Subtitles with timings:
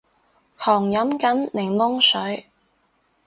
[0.57, 2.47] 狂飲緊檸檬水